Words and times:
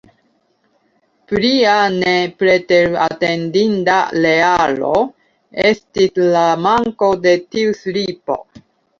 Plia 1.31 1.73
nepreteratentinda 1.97 3.97
realo 4.23 4.89
estis 5.73 6.17
la 6.37 6.45
manko 6.63 7.11
de 7.27 7.35
tiu 7.57 7.77
slipo. 7.83 8.39